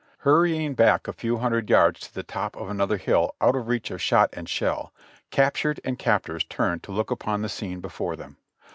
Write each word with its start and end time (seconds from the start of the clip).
Hurrying 0.21 0.73
back 0.73 1.07
a 1.07 1.13
few 1.13 1.37
hundred 1.37 1.69
yards 1.69 1.99
to 2.07 2.11
the 2.15 2.23
top 2.23 2.55
of 2.57 2.71
another 2.71 2.97
hill 2.97 3.35
out 3.39 3.55
of 3.55 3.67
reach 3.67 3.91
of 3.91 4.01
shot 4.01 4.31
and 4.33 4.49
shell, 4.49 4.91
captured 5.29 5.79
and 5.85 5.99
captors 5.99 6.43
turned 6.43 6.81
to 6.81 6.91
look 6.91 7.11
upon 7.11 7.43
the 7.43 7.49
scene 7.49 7.81
before 7.81 8.15
them. 8.15 8.37